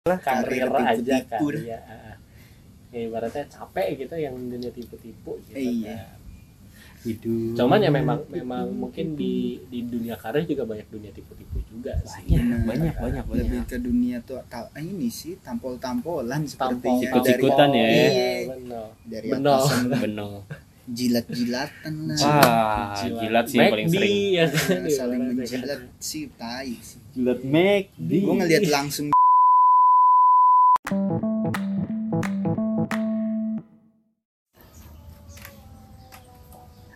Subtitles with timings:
[0.00, 1.76] lah karir karir aja kan ya,
[2.88, 5.92] ya ibaratnya capek gitu yang dunia tipu-tipu gitu Iya.
[5.92, 6.16] kan.
[7.00, 7.52] hidup.
[7.56, 12.32] Cuman ya memang memang mungkin di di dunia karir juga banyak dunia tipu-tipu juga sih.
[12.32, 12.64] Banyak Benar.
[12.64, 16.48] banyak banyak lebih banyak ke dunia tuh ta- ini sih tampol-tampolan tampol.
[16.48, 17.84] sepertinya Ikut-ikutan ya.
[17.84, 18.32] Iya.
[18.50, 18.86] benar.
[19.04, 19.60] dari Benar.
[20.04, 20.32] benar.
[20.90, 22.16] Jilat-jilatan lah.
[22.18, 24.16] Wah jilat sih yang paling McD, sering.
[24.32, 24.80] ya kan?
[24.90, 25.32] Saling kan.
[25.36, 27.00] menjilat sih tai sih.
[27.12, 29.12] Jilat McD gue ngeliat langsung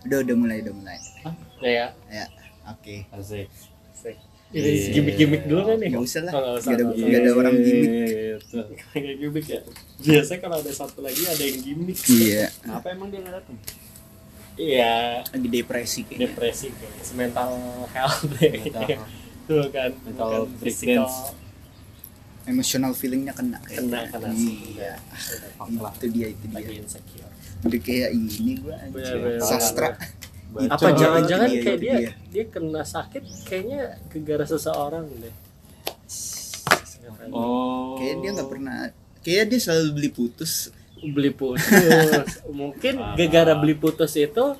[0.04, 0.98] udah udah mulai udah mulai.
[1.64, 1.92] Ya?
[2.12, 2.24] Ya
[2.68, 2.96] oke.
[3.12, 3.48] Asik.
[3.92, 4.16] Asik.
[4.54, 6.32] ini gimmick-gimmick dulu kan nih nggak usah lah.
[6.36, 7.90] Oh, ada nggak ada orang gimmick.
[8.38, 8.58] Gitu.
[8.92, 9.60] kayak gimmick ya.
[9.98, 11.98] Biasanya kalau ada satu lagi ada yang gimmick.
[12.06, 12.44] Iya.
[12.62, 13.56] Kenapa emang dia nggak datang?
[14.54, 14.94] Iya.
[15.26, 16.30] Lagi depresi kayaknya.
[16.30, 17.50] Depresi kayak mental
[17.90, 19.08] health deh Mental-
[19.44, 20.30] tuh kan Mental
[20.62, 21.10] physical.
[22.44, 24.34] Emotional feelingnya kena kayaknya kena kena.
[24.34, 24.92] Iya.
[25.54, 25.92] Faklah.
[25.94, 26.56] itu dia itu dia.
[26.60, 27.30] Lagi insecure.
[27.64, 29.16] Udah kayak ini gua Bener, anjir.
[29.18, 29.88] bener, sastra.
[30.54, 30.70] Baca.
[30.70, 32.12] apa jangan-jangan Iya, kayak dia dia.
[32.30, 35.34] dia kena sakit kayaknya gegara seseorang deh.
[37.28, 37.96] Oh.
[37.98, 38.76] Kayak dia nggak pernah
[39.20, 40.52] kayak dia selalu beli putus.
[41.00, 41.64] Beli putus.
[42.60, 43.16] Mungkin Parah.
[43.16, 44.54] gegara beli putus itu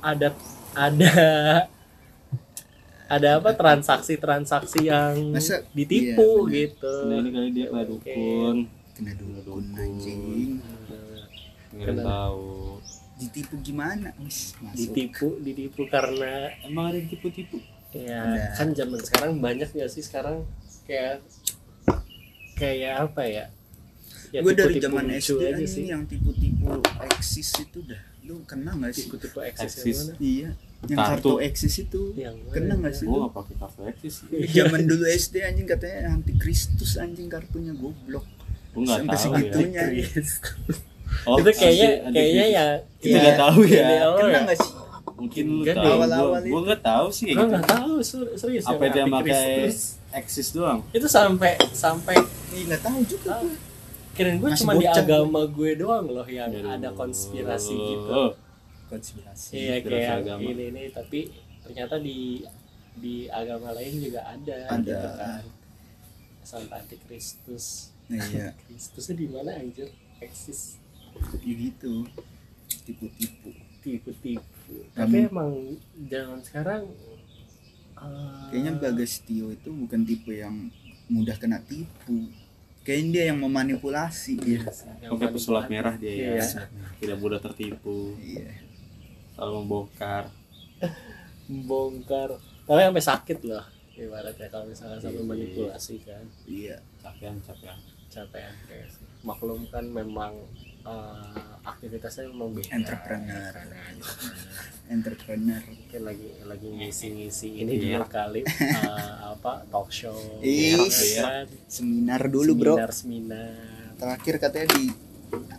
[0.00, 0.34] ada
[0.74, 1.12] ada
[3.12, 6.94] ada apa transaksi-transaksi yang Masa- ditipu iya, gitu.
[7.06, 8.56] Nah ini kali dia nggak dukun.
[8.92, 10.56] Kena dukun anjing.
[11.70, 12.80] Nggak Kena- tahu.
[13.14, 14.08] Ditipu gimana?
[14.18, 14.76] Wis, masuk.
[14.78, 16.32] Ditipu ditipu karena
[16.64, 17.60] emang ada yang tipu-tipu
[17.92, 18.56] ya Ada.
[18.56, 20.48] kan zaman sekarang banyak gak sih sekarang
[20.82, 21.20] kayak
[22.54, 23.44] kayak apa ya?
[24.32, 25.84] Ya gue dari zaman SD aja sih.
[25.86, 28.00] yang tipu-tipu eksis itu dah.
[28.24, 29.04] Lu kena nggak sih?
[29.04, 29.84] Tipu-tipu eksis Eksis.
[29.84, 30.14] yang mana?
[30.18, 30.50] Iya
[30.90, 31.38] yang Kartu.
[31.38, 34.14] kartu eksis itu yang kena nggak sih gue nggak pakai kartu eksis
[34.50, 38.26] zaman dulu SD anjing katanya anti Kristus anjing kartunya goblok.
[38.74, 39.30] Gue nggak Sampai tahu ya.
[39.38, 39.82] segitunya.
[41.30, 42.64] oh, itu kayaknya anti- kayaknya ya
[42.98, 43.82] kita nggak tahu ya.
[43.84, 44.72] Ini lo kena ya nggak sih?
[45.12, 45.86] Mungkin lu tahu.
[45.86, 47.50] Awal-awal gue nggak tahu sih Gue gitu.
[47.54, 49.46] nggak tahu ser- serius apa yang dia pakai
[50.12, 50.78] eksis doang?
[50.90, 52.16] Itu sampai sampai
[52.52, 53.54] nggak tahu juga gue
[54.12, 58.36] kirain gue cuma di agama gue doang loh yang ada konspirasi gitu
[58.92, 60.44] konspirasi iya kayak agama.
[60.44, 61.32] ini ini tapi
[61.64, 62.44] ternyata di
[62.92, 64.84] di agama lain juga ada Ada.
[64.84, 65.42] gitu kan.
[66.42, 68.52] Sampai Kristus nah, iya.
[68.68, 69.88] Kristusnya di mana anjir?
[70.20, 70.76] Eksis.
[71.40, 72.04] Ya gitu.
[72.68, 73.50] Tipu-tipu.
[73.80, 74.74] Tipu-tipu.
[74.92, 75.78] Tapi emang
[76.10, 76.82] zaman sekarang
[77.96, 80.68] eh, kayaknya Bagas Tio itu bukan tipe yang
[81.08, 82.28] mudah kena tipu.
[82.82, 84.34] Kayaknya dia yang memanipulasi.
[84.42, 86.32] Iya dia pakai paling pesulap merah dia Iya.
[86.42, 86.46] ya
[86.98, 88.18] tidak mudah tertipu.
[88.18, 88.61] Iya
[89.42, 90.24] selalu membongkar.
[91.50, 95.26] Bongkar tapi sampai sakit loh ibaratnya kalau misalnya sampai Iya.
[95.34, 96.24] manipulasi kan.
[96.46, 96.78] Iya.
[97.02, 97.42] Capean
[98.06, 99.02] capean kayak sih.
[99.26, 100.46] maklum kan memang
[100.82, 102.70] eh, aktivitasnya memang beda.
[102.70, 103.52] Entrepreneur.
[104.88, 105.62] Entrepreneur.
[105.66, 107.98] Mungkin lagi lagi ngisi-ngisi ini Iya.
[107.98, 108.40] dulu kali.
[108.46, 110.14] Eh, apa talk show.
[110.38, 110.86] Ih.
[110.86, 111.46] ya kan?
[111.66, 112.74] seminar dulu bro.
[112.78, 113.54] Seminar seminar.
[113.98, 114.84] Terakhir katanya di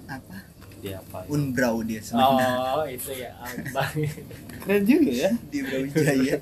[0.08, 0.38] apa
[0.84, 1.28] dia apa ya?
[1.32, 3.96] Unbrau dia seminar oh itu ya abang.
[4.68, 5.32] Keren juga ya.
[5.48, 6.38] Di Brawijaya.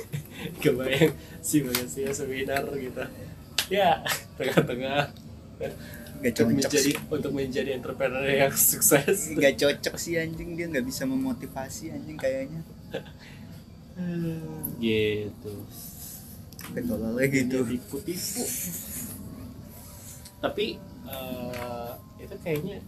[0.62, 3.02] Kebayang si manusia seminar gitu.
[3.70, 4.02] Ya
[4.34, 5.14] tengah-tengah.
[6.16, 6.96] Gak untuk cocok menjadi sih.
[7.06, 9.38] untuk menjadi entrepreneur yang sukses.
[9.38, 10.58] Gak cocok sih anjing.
[10.58, 12.66] Dia nggak bisa memotivasi anjing kayaknya.
[14.82, 15.54] Gitu.
[16.74, 17.58] Ketololnya gitu.
[17.62, 18.42] Tipu-tipu
[20.40, 22.78] tapi eh, itu kayaknya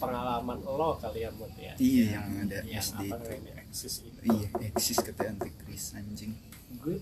[0.00, 1.76] pengalaman lo kali ya Mut ya?
[1.76, 3.30] Iya yang ada yang SD apa itu.
[3.36, 3.54] namanya?
[3.68, 4.20] Eksis itu.
[4.24, 6.32] Iya eksis kata antikris anjing.
[6.80, 6.96] Gue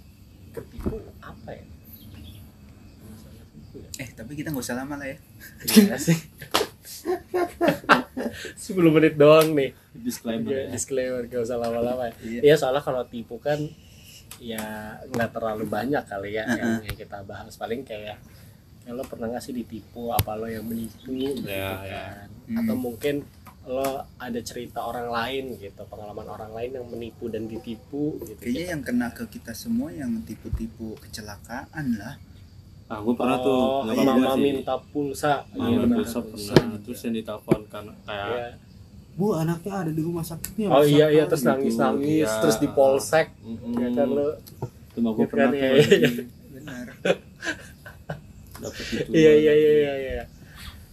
[0.51, 1.63] ketipu apa ya?
[3.79, 4.03] Ya?
[4.03, 5.17] eh tapi kita nggak usah lama lah ya.
[5.71, 6.19] Iya sih.
[8.19, 9.71] 10 menit doang nih.
[9.95, 10.67] Disclaimer Oke, ya.
[10.75, 12.11] disclaimer gak usah lama-lama.
[12.23, 12.41] Iya.
[12.43, 13.59] Iya soalnya kalau tipu kan
[14.39, 17.55] ya nggak terlalu banyak kali ya yang, yang kita bahas.
[17.55, 18.19] Paling kayak
[18.89, 22.05] ya lo pernah nggak sih ditipu apa lo yang menipu gitu Ya, kan ya.
[22.57, 22.83] atau Hmm.
[22.83, 23.15] mungkin
[23.63, 23.85] lo
[24.17, 28.81] ada cerita orang lain gitu pengalaman orang lain yang menipu dan ditipu gitu kayaknya yang
[28.81, 32.17] kena ke kita semua yang tipu-tipu kecelakaan lah
[32.89, 34.43] ah gue pernah tuh oh, nggak mama apa-apa sih.
[34.43, 35.97] minta pulsa mama Iya, benar.
[36.01, 38.49] pulsa pernah terus yang ditelepon kan kayak Iya.
[39.15, 41.51] bu anaknya ada di rumah sakitnya oh iya iya rasakan," terus gitu.
[41.51, 42.41] nangis nangis Iya.
[42.41, 43.73] terus di polsek Mm-mm.
[43.77, 44.29] ya kan lo
[44.89, 46.11] itu mah gue Gitu pernah kan, tuh iya, iya.
[46.51, 46.87] benar
[48.61, 50.25] dapet itu iya iya iya iya iya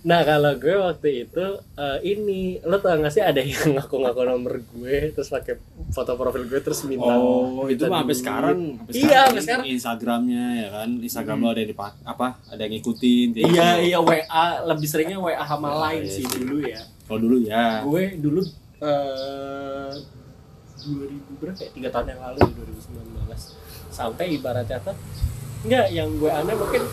[0.05, 4.61] Nah kalau gue waktu itu eh, ini lo tau gak sih ada yang ngaku-ngaku nomor
[4.61, 5.57] gue terus pakai
[5.89, 8.57] foto profil gue terus minta Oh, itu mah sampai sekarang.
[8.77, 9.65] sampai Iya, sampai sekarang.
[9.65, 13.27] Instagramnya ya kan, Instagram lo ada yang dipak apa, ada yang ngikutin.
[13.33, 13.81] Iya gitu.
[13.83, 16.37] iya WA lebih seringnya WA sama Oh, lain iya sih sih.
[16.37, 16.81] dulu ya.
[17.01, 17.65] Kalau dulu ya.
[17.81, 18.41] Gue dulu
[18.77, 19.89] eh
[20.85, 21.69] 2000 berapa ya?
[21.71, 24.93] Tiga tahun yang lalu di 2019 sampai ibaratnya tuh
[25.63, 26.83] enggak yang gue aneh mungkin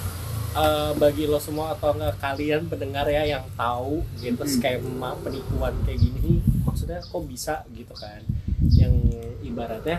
[0.52, 6.00] eh, bagi lo semua atau enggak kalian pendengar ya yang tahu gitu skema penipuan kayak
[6.00, 8.20] gini maksudnya kok bisa gitu kan?
[8.72, 8.94] Yang
[9.42, 9.98] ibaratnya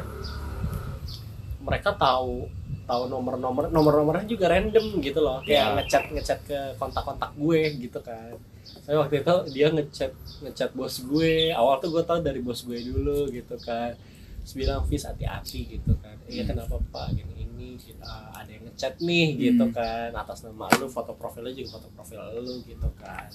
[1.63, 2.47] mereka tahu
[2.83, 5.39] tahu nomor-nomor nomor-nomornya juga random gitu loh.
[5.41, 5.73] Kayak Ya.
[5.79, 8.35] ngechat ngechat ke kontak-kontak gue gitu kan.
[8.83, 10.11] Saya waktu itu dia ngechat
[10.44, 11.55] ngechat bos gue.
[11.55, 13.95] Awal tuh gue tahu dari bos gue dulu gitu kan
[14.43, 16.15] terus bilang Fis hati-hati gitu kan.
[16.25, 16.49] Iya Hmm.
[16.53, 17.07] kenapa pak?
[17.11, 19.73] Gini ini kita ada yang ngechat nih gitu Hmm.
[19.73, 20.09] kan.
[20.13, 23.31] Atas nama lu foto profilnya juga foto profil lu gitu kan.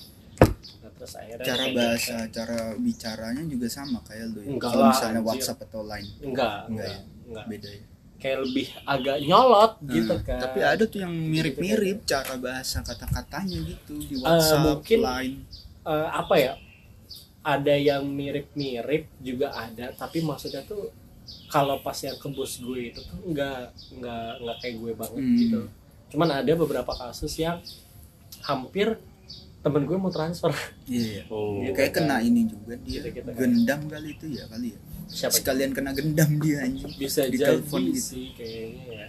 [0.79, 2.35] Nah, terus akhirnya cara bahasa gitu.
[2.35, 4.49] cara bicaranya juga sama kayak lu ya?
[4.51, 5.29] Enggak kalau misalnya anjir.
[5.29, 6.09] WhatsApp atau Line.
[6.21, 6.99] Enggak Enggak enggak ya?
[7.27, 7.45] enggak.
[7.49, 7.83] Beda ya?
[8.19, 10.39] Kayak lebih agak nyolot gitu Nah, kan.
[10.41, 15.37] Tapi ada tuh yang mirip-mirip cara bahasa kata-katanya gitu di WhatsApp mungkin- Line.
[15.83, 16.53] Eh, apa ya
[17.41, 20.91] ada yang mirip-mirip juga ada tapi maksudnya tuh
[21.47, 25.39] kalau pas yang ke bos gue itu tuh enggak enggak enggak kayak gue banget Hmm.
[25.39, 25.61] gitu
[26.09, 27.61] cuman ada beberapa kasus yang
[28.43, 28.97] hampir
[29.59, 30.55] temen gue mau transfer
[30.87, 31.61] iya Oh.
[31.61, 31.75] Gitu.
[31.75, 33.37] kayak kena ini juga dia Gitu-gitu kan.
[33.37, 37.61] gendam kali itu ya kali ya siapa sekalian kena gendam dia anjing bisa di jadi
[37.61, 38.01] telepon gitu.
[38.03, 39.07] sih kayaknya ya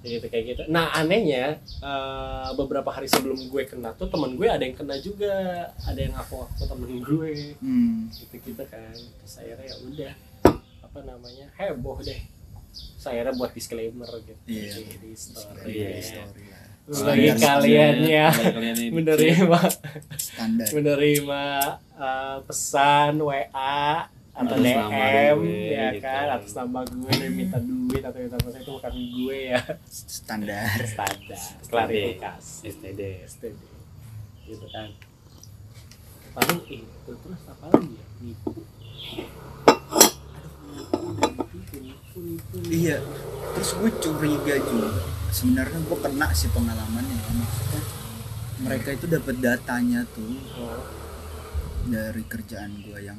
[0.00, 0.62] gitu kayak gitu.
[0.72, 5.68] Nah anehnya eh, beberapa hari sebelum gue kena tuh temen gue ada yang kena juga.
[5.84, 7.56] Ada yang aku aku temen gue.
[7.60, 8.08] Hmm.
[8.12, 8.94] gitu gitu kan.
[8.96, 10.12] Terus akhirnya ya udah
[10.84, 12.20] apa namanya heboh deh.
[13.00, 14.40] Saya buat disclaimer gitu.
[14.46, 14.72] Iya.
[14.76, 16.02] di, di story, Iya, ya.
[16.04, 16.44] story
[16.90, 18.28] bagi Standar kalian ya
[18.90, 19.60] menerima
[20.18, 20.66] standar.
[20.74, 21.42] menerima
[21.94, 24.10] uh, pesan WA
[24.40, 26.00] atau Atas DM gue, ya gitu.
[26.00, 26.26] kan?
[26.32, 29.60] Atas nama gue dan minta duit atau minta apa itu bukan gue ya.
[29.86, 30.76] Standar.
[30.82, 31.40] Standar.
[31.68, 32.54] Klarifikasi.
[32.64, 33.00] STD.
[33.28, 33.60] STD
[34.46, 34.88] gitu kan.
[36.32, 38.06] Paling itu terus apa lagi ya?
[38.18, 38.50] Nipu.
[42.70, 42.98] Iya.
[43.54, 44.88] Terus gue curiga juga.
[45.30, 47.14] Sebenarnya gue kena sih pengalamannya.
[47.14, 47.32] Ya.
[47.36, 47.82] maksudnya
[48.60, 50.84] mereka itu dapat datanya tuh Oh,
[51.88, 53.16] dari kerjaan gue yang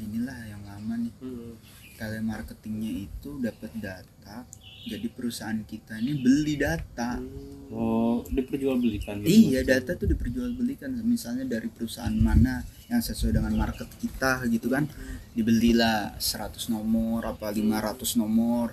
[0.00, 0.57] inilah yang
[0.88, 1.52] lama nih hmm.
[2.00, 4.48] telemarketingnya itu dapat data
[4.82, 7.20] jadi perusahaan kita ini beli data
[7.68, 9.28] Oh, diperjualbelikan gitu.
[9.28, 14.88] iya data tuh diperjualbelikan misalnya dari perusahaan mana yang sesuai dengan market kita gitu kan
[15.36, 18.72] dibelilah 100 nomor apa 500 nomor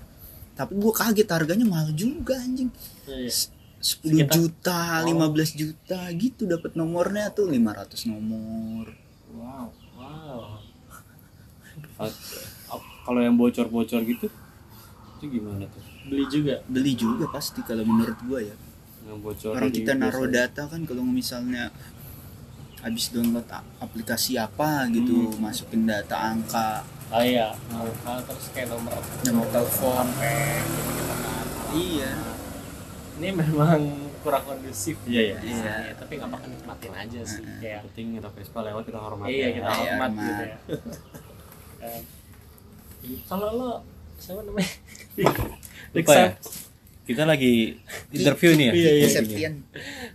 [0.56, 2.72] tapi gue kaget harganya mahal juga anjing
[3.04, 3.28] Iya.
[3.28, 3.52] S-
[4.00, 5.12] 10 Sekitar- juta Oh.
[5.12, 8.96] 15 juta gitu dapat nomornya tuh 500 nomor
[9.28, 9.76] Wow.
[10.00, 10.64] wow
[13.02, 14.28] Kalau yang bocor-bocor gitu,
[15.16, 15.84] itu gimana tuh?
[16.06, 18.56] beli juga beli juga pasti kalau menurut gue ya
[19.04, 21.74] Yang bocor orang kita naruh data kan kalau misalnya
[22.80, 23.46] habis download
[23.80, 25.42] aplikasi apa gitu Hmm.
[25.42, 28.94] masukin data angka oh iya angka terus kayak nomor
[29.24, 30.06] Nomor telepon.
[31.72, 32.12] Iya
[33.16, 33.82] ini memang
[34.20, 35.38] kurang kondusif Iya, iya.
[35.42, 37.58] Iya, tapi nggak apa-apa nikmatin aja sih Heeh.
[37.62, 39.32] kayak penting kita Vespa lewat kita hormati.
[39.32, 40.22] iya kita Iya, hormat hormat.
[40.22, 40.58] gitu ya
[41.88, 42.04] Kan.
[43.26, 43.72] kalau lo
[44.16, 44.72] siapa namanya
[45.16, 45.36] Rick
[45.96, 46.30] Lupa ya?
[47.06, 47.78] Kita lagi
[48.10, 48.74] interview nih ya.
[48.74, 49.08] Iya, iya.
[49.08, 49.54] Septian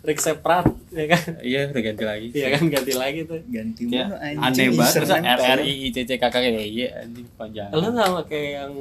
[0.03, 2.27] Rick Seprat ya kan Iya, udah ganti lagi.
[2.35, 5.63] iya kan ganti lagi tuh ganti Ya, aneh banget terus username R R tolong.
[5.63, 6.25] I I C C K
[6.67, 7.71] Y anjing panjang.
[7.71, 8.73] lo sama kayak yang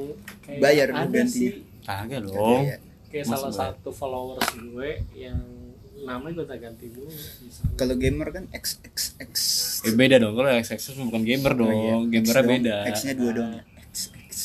[0.42, 0.88] kayak Bayar
[1.24, 2.66] sih Kagak dong.
[2.66, 2.76] ya.
[3.06, 5.38] kayak salah satu followers gue yang
[6.02, 7.10] namanya gue tak ganti dulu
[7.74, 9.32] kalau gamer kan XXX
[9.82, 10.32] Eh, beda dong.
[10.32, 11.66] Kalau XXX bukan gamer dong.
[11.66, 11.94] Oh, iya.
[11.96, 12.76] X Gamernya beda.
[12.86, 14.36] X nya dua dong ya XX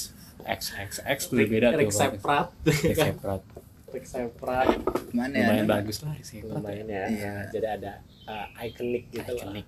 [0.45, 1.79] XXX tuh Rick, beda tuh.
[1.79, 3.41] Rick Seprat Rick Seprat.
[3.87, 4.67] Rick Seprat
[5.11, 6.53] mana ya Lumayan bagus lah Rick Seprat.
[6.53, 7.33] lumayan ya Iya.
[7.49, 7.91] Jadi ada
[8.25, 9.65] uh, ikonik gitu lah Ikonik.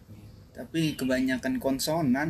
[0.52, 2.30] tapi kebanyakan konsonan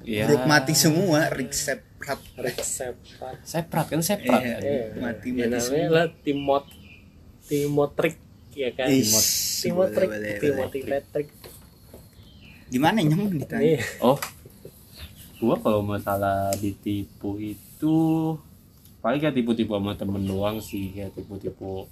[0.00, 0.28] Iya.
[0.28, 4.38] huruf mati semua Rick Seprat Rick Seprat Seprat kan Seprat.
[4.38, 4.54] Iya.
[4.54, 4.62] kan?
[4.62, 5.88] Eh, Mati- ya mati namanya semua.
[5.90, 6.64] lah Timot
[7.42, 8.16] Timotrik
[8.54, 8.88] ya kan?
[8.88, 9.04] Ih,
[9.60, 10.90] Timotrik boleh, boleh, Timothy boleh.
[11.02, 11.28] Patrick
[12.72, 13.62] gimana nyong ditanya?
[13.62, 14.18] Nih Oh,
[15.38, 17.96] gua kalau masalah ditipu itu
[19.04, 21.86] paling kayak tipu-tipu sama temen doang sih kayak tipu-tipu.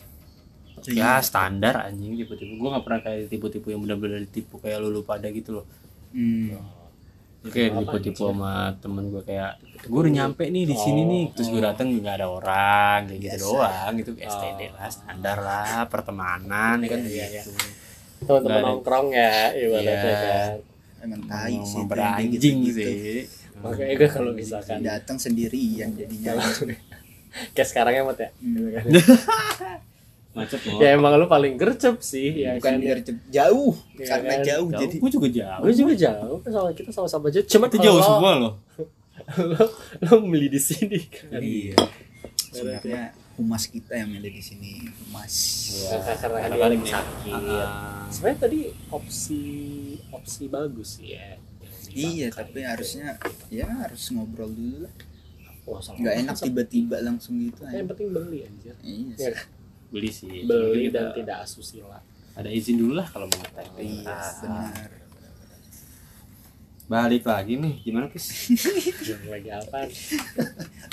[0.91, 2.59] Ya standar anjing tipu-tipu.
[2.59, 5.67] Gua nggak pernah kayak tipu-tipu yang benar-benar ditipu kayak lu lu pada gitu loh.
[6.11, 6.57] Hmm.
[7.45, 11.25] Kayak Apa, tipu-tipu sama temen gua kayak gue udah nyampe nih di sini Oh, nih
[11.33, 11.65] terus gue oh.
[11.65, 14.71] dateng nggak ada orang kayak gitu doang gitu STD Oh.
[14.73, 17.51] lah standar lah pertemanan kan Iya, iya, gitu
[18.23, 18.67] teman-teman Nggak ada.
[18.69, 20.15] nongkrong ya ibaratnya Iya.
[20.15, 20.51] kan
[21.03, 22.79] emang tai sih beranjing gitu-gitu.
[22.79, 23.21] sih
[23.59, 26.39] makanya gue kalau misalkan datang sendirian jadinya
[27.55, 28.29] kayak sekarang ya Mat ya.
[28.39, 28.99] Gitu.
[30.33, 32.81] macet mau ya emang lu paling gercep sih ya bukan kan?
[32.81, 34.41] biar cep- jauh Iya karena kan?
[34.43, 34.97] jauh, jauh jadi.
[34.97, 35.63] gue juga jauh.
[35.63, 38.55] Lu juga jauh kan sama kita sama-sama aja cuma itu jauh semua loh.
[39.53, 39.65] Lo
[40.03, 41.37] lo beli di sini kan?
[41.37, 41.77] Iya.
[42.49, 43.03] Sebenarnya
[43.35, 44.71] humas kita yang milih di sini
[45.05, 45.35] humas.
[45.87, 47.33] Karena- karena Karena dia kan ini- sakit.
[47.47, 48.05] Ah.
[48.09, 48.59] sebenarnya tadi
[48.91, 49.43] opsi
[50.11, 51.37] opsi bagus sih ya.
[51.89, 54.95] Iya tapi harusnya ya harus ngobrol dulu lah.
[55.63, 58.75] Wah, nggak enak tiba-tiba langsung gitu yang penting beli anjir.
[58.81, 59.37] Iya Ya, sih.
[59.93, 60.43] Beli sih.
[60.43, 62.01] Beli Kita dan tidak asusila
[62.33, 64.33] ada izin dulu lah kalau mau ngetek iya Ah.
[64.41, 64.91] benar.
[66.83, 68.07] Balik lagi nih gimana
[69.01, 69.79] Yang lagi apa?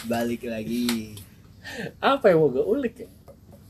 [0.05, 1.15] Balik lagi.
[1.97, 3.09] Apa yang mau gue ulik ya?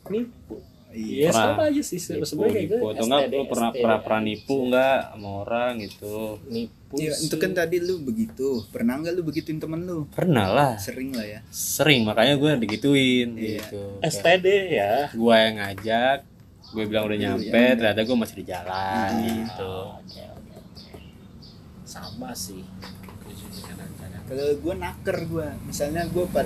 [0.09, 1.27] Nipu iya.
[1.27, 4.55] Iya sama aja sih se- sebenarnya kayak gue atau enggak lu pernah pernah pernah nipu
[4.65, 6.17] enggak sama orang gitu?
[6.45, 7.25] Nipu Iya, sih.
[7.25, 8.65] itu kan tadi lu begitu.
[8.67, 10.09] Pernah nggak lu begituin temen lu?
[10.09, 10.71] Pernah lah.
[10.75, 11.39] Sering lah ya.
[11.47, 13.61] Sering makanya gue digituin Iya.
[13.61, 13.83] gitu.
[14.01, 14.93] STD ya.
[15.11, 16.19] gue yang ngajak
[16.69, 19.25] gue bilang udah Lu nyampe yang- ternyata gue masih di jalan Hmm.
[19.25, 19.73] gitu.
[19.95, 20.97] Oke, oke, oke.
[21.83, 22.61] sama sih.
[24.25, 26.45] Kalau gue naker gue misalnya gue apa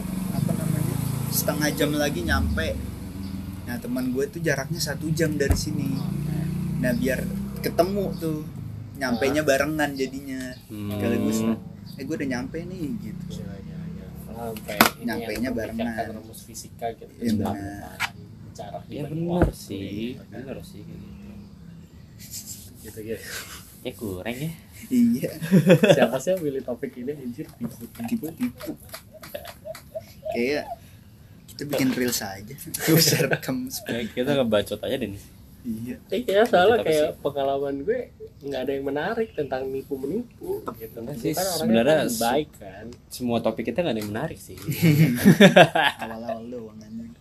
[0.50, 0.96] namanya
[1.30, 2.80] setengah jam lagi nyampe
[3.64, 5.88] nah teman gue tuh jaraknya satu jam dari sini.
[6.80, 7.24] Nah biar
[7.60, 8.44] ketemu tuh
[8.94, 10.52] nyampe nya barengan jadinya.
[10.68, 10.92] Hmm.
[10.96, 11.34] kalau gue
[11.94, 13.26] eh gue udah nyampe nih gitu.
[13.38, 14.06] Iya, iya, iya.
[14.26, 16.06] sampai ini Nyampainya yang barengan.
[16.18, 18.00] rumus fisika gitu Iya, cepat benar.
[18.54, 20.18] jarak ya benar sih.
[20.20, 21.08] benar sih gitu.
[22.84, 23.26] Gitu gitu
[23.84, 24.52] ya kurang ya.
[24.88, 25.30] Iya.
[25.92, 27.48] Siapa sih yang pilih topik ini anjir?
[27.48, 28.72] Tipu tipu tipu-tipu.
[30.30, 30.66] Kayak
[31.54, 32.54] kita bikin reels aja.
[32.90, 35.22] Usah rekam Kayak kita ngebacot aja deh nih
[35.64, 40.60] iya Eh, kayak salah Apa kayak pengalaman gue nggak ada yang menarik tentang nipu menipu
[40.74, 42.86] gitu Gue sih, kan sebenarnya kan baik kan.
[43.08, 44.60] semua topik kita nggak ada yang menarik sih.
[46.04, 47.16] Awal-awal doang anjing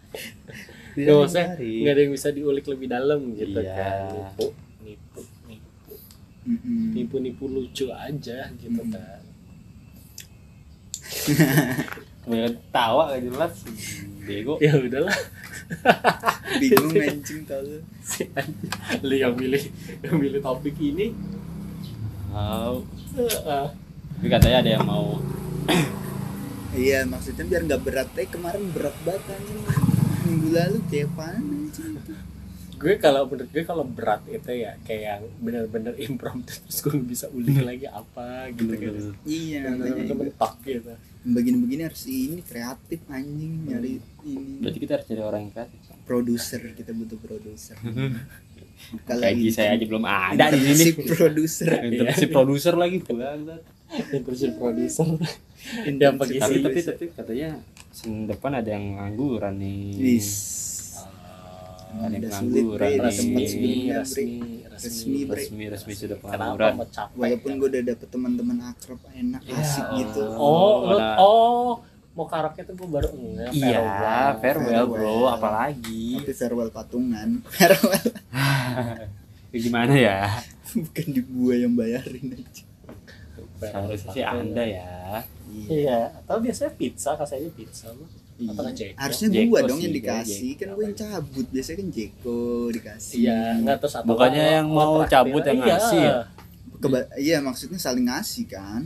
[0.94, 3.72] Gak usah nggak ada yang bisa diulik lebih dalam gitu Iya.
[3.72, 4.10] kan.
[4.10, 4.46] Nipu
[4.82, 5.92] nipu nipu.
[6.42, 6.90] Mm-mm.
[6.90, 8.90] nipu nipu lucu aja gitu Hmm.
[8.90, 9.22] kan
[12.22, 13.54] Kebanyakan tawa gak jelas.
[14.22, 14.54] Bego.
[14.62, 15.18] Ya udahlah.
[16.60, 18.70] Bingung anjing kalau si anjing.
[19.00, 19.62] lu yang milih
[20.04, 21.16] yang milih topik ini.
[22.32, 22.84] Mau.
[23.12, 25.18] tapi katanya ada yang mau.
[26.72, 28.08] Iya maksudnya biar nggak berat.
[28.16, 29.60] Eh kemarin berat banget anjing.
[30.22, 31.61] Minggu lalu kayak itu
[32.82, 37.08] gue kalau menurut gue kalau berat itu ya kayak yang bener-bener impromptu terus gue nggak
[37.08, 38.92] bisa ulik lagi apa gitu kan.
[39.22, 40.92] Iya bener-bener makanya mentok gitu.
[41.22, 44.58] Begini-begini harus ini kreatif anjing nyari ini.
[44.58, 45.78] Berarti kita harus cari orang yang kreatif.
[45.86, 45.92] Kan?
[46.02, 47.78] produser kita butuh produser.
[49.06, 50.74] Kalau kayak ini saya aja belum ada di sini.
[50.74, 51.68] si produser.
[52.18, 53.62] Si produser lagi pulang
[54.10, 55.06] intrusi produser.
[55.86, 57.50] Yang pakai tapi tapi tapi katanya
[57.94, 60.18] senin depan ada yang ngangguran nih.
[61.94, 64.30] Ada yang sulit, Tempat resmi resmi Resmi,
[64.72, 66.74] resmi resmi resmi sudah pengangguran.
[67.12, 67.56] walaupun ya?
[67.56, 70.24] gue udah dapet teman-teman akrab enak Ya asik gitu.
[70.32, 71.70] Oh lu, Mana- oh
[72.12, 74.84] mau karakter tuh gue baru enggak iya farewell.
[74.86, 74.96] bro.
[74.96, 75.22] Farewell.
[75.30, 76.04] apalagi?
[76.18, 78.06] Tapi farewell patungan farewell.
[79.52, 80.18] Ya gimana ya?
[80.72, 82.64] Bukan di gua yang bayarin aja.
[83.60, 85.20] Seharusnya sih anda ya.
[85.68, 85.98] Iya.
[86.18, 88.08] Atau biasanya pizza kasihnya pizza lu
[88.44, 88.94] Iya.
[88.94, 90.58] Harusnya Jeko gua dong sih, yang dikasih Jeko.
[90.58, 94.92] kan gua yang cabut biasanya kan Jeko dikasih iya enggak terus atau Bukannya yang mau
[95.04, 95.66] cabut yang Iya.
[95.68, 96.14] ngasih ya?
[96.76, 98.82] Keba- iya maksudnya saling ngasih kan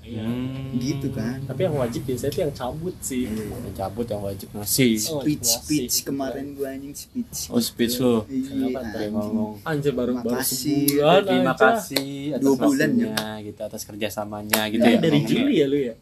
[0.00, 0.24] Iya.
[0.24, 0.74] Hmm.
[0.74, 4.96] gitu kan tapi yang wajib biasanya itu yang cabut sih yang cabut yang wajib ngasih
[5.06, 5.60] Oh, speech ngasih.
[5.60, 10.88] speech kemarin gua anjing speech oh speech lo iya ngomong anjir baru baru Makasih.
[10.88, 13.14] sebulan terima kasih atas Dua bulan ya?
[13.44, 15.18] gitu atas kerjasamanya gitu Kan ya dari.
[15.22, 15.94] Juli ya lu ya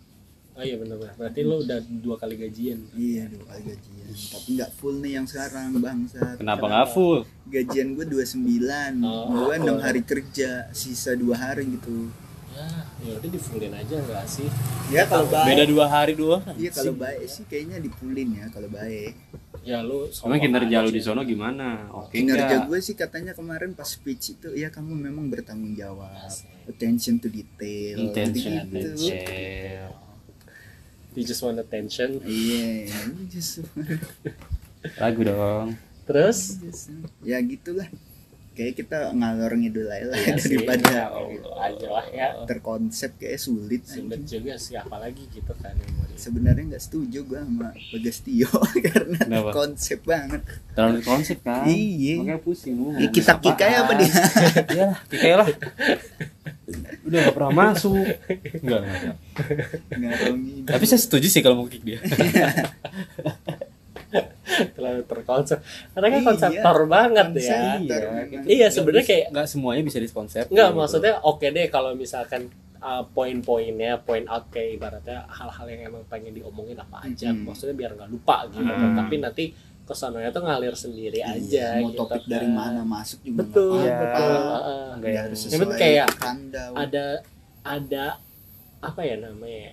[0.59, 2.79] oh iya benar benar berarti lu udah dua kali gajian.
[2.99, 4.11] Iya dua kali gajian.
[4.11, 7.23] Tapi nggak full nih yang sekarang bangsa kenapa nggak full?
[7.47, 9.47] Gajian gue 29 Oh.
[9.47, 12.11] gue enam hari kerja sisa dua hari gitu.
[12.59, 12.67] Ya
[13.07, 14.51] ya udah di fullin aja enggak sih?
[14.91, 18.67] Ya kalau baik beda dua hari dua iya kalau baik sih kayaknya dipulin ya kalau
[18.67, 19.15] baik.
[19.63, 21.87] Ya lu Emang kinerja aja lu di sono gimana?
[21.95, 22.67] Oke kinerja nggak?
[22.67, 26.11] gue sih katanya kemarin pas speech itu ya kamu memang bertanggung jawab.
[26.67, 30.08] Attention to detail Intention, gitu detail.
[31.19, 32.23] You just want attention?
[32.23, 32.87] Iya
[33.27, 33.61] just
[35.03, 35.75] Lagu dong.
[36.05, 36.57] terus?
[37.21, 37.91] Ya gitulah.
[38.55, 42.29] Kayak kita ngalor ngidul aja lah Iya sih, daripada ya Allah aja lah ya.
[42.43, 44.43] terkonsep kayak sulit sulit anjing.
[44.43, 45.79] juga sih apalagi gitu kan
[46.15, 48.51] sebenarnya nggak setuju gua sama Bagas Tio
[48.83, 49.51] karena Kenapa?
[49.55, 50.43] konsep banget.
[50.75, 51.63] Terlalu konsep kan?
[51.65, 52.19] Iya.
[52.19, 54.11] makanya pusing lu Ih, kita kikai apa dia.
[54.69, 55.49] Ya lah kikai lah
[57.09, 58.05] udah gak pernah masuk
[58.61, 59.17] enggak enggak,
[59.97, 60.69] enggak.
[60.69, 61.99] tapi saya setuju sih kalau mau kick dia
[64.75, 65.59] terlalu terkonsep
[65.93, 67.99] karena kan Iya, konseptor banget ya Iya,
[68.49, 72.49] iya sebenarnya kayak nggak semuanya bisa diskonsep Enggak, maksudnya oke deh kalau misalkan
[72.83, 77.51] uh, poin-poinnya, point out kayak ibaratnya hal-hal yang emang pengen diomongin apa aja, Mm-mm.
[77.51, 78.63] maksudnya biar nggak lupa gitu.
[78.65, 78.97] Mm.
[78.97, 79.45] Tapi nanti
[79.89, 81.41] ke sananya tuh ngalir sendiri aja.
[81.41, 82.29] Iya, mau gitu topik kan.
[82.29, 83.81] dari mana masuk juga Betul.
[83.81, 84.87] Heeh.
[84.95, 86.73] Nggak yang- harus sesuai kayak rundown.
[86.77, 87.05] Ada
[87.65, 88.05] ada
[88.79, 89.73] apa ya namanya?